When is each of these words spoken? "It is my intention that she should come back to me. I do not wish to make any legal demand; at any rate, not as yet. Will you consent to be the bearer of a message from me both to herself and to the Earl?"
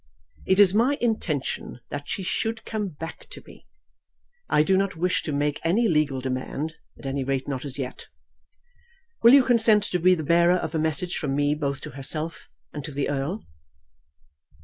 "It 0.47 0.59
is 0.59 0.73
my 0.73 0.97
intention 0.99 1.79
that 1.91 2.09
she 2.09 2.23
should 2.23 2.65
come 2.65 2.87
back 2.89 3.29
to 3.29 3.43
me. 3.45 3.67
I 4.49 4.63
do 4.63 4.75
not 4.75 4.95
wish 4.95 5.21
to 5.21 5.31
make 5.31 5.59
any 5.63 5.87
legal 5.87 6.19
demand; 6.21 6.73
at 6.97 7.05
any 7.05 7.23
rate, 7.23 7.47
not 7.47 7.65
as 7.65 7.77
yet. 7.77 8.07
Will 9.21 9.35
you 9.35 9.43
consent 9.43 9.83
to 9.83 9.99
be 9.99 10.15
the 10.15 10.23
bearer 10.23 10.55
of 10.57 10.73
a 10.73 10.79
message 10.79 11.17
from 11.17 11.35
me 11.35 11.53
both 11.53 11.81
to 11.81 11.91
herself 11.91 12.49
and 12.73 12.83
to 12.85 12.91
the 12.91 13.09
Earl?" 13.09 13.45